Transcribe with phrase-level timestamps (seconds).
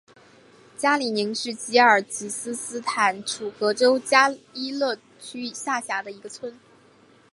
[0.79, 6.57] 加里宁是吉尔吉斯斯坦楚河州加依勒区下辖的一个村。